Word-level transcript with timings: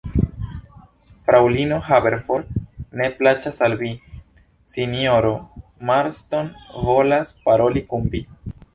Fraŭlino 1.27 1.77
Haverford, 1.89 2.49
se 3.03 3.11
plaĉas 3.21 3.63
al 3.69 3.77
vi, 3.83 3.93
sinjoro 4.75 5.37
Marston 5.93 6.53
volas 6.91 7.39
paroli 7.49 7.89
kun 7.95 8.15
vi. 8.17 8.29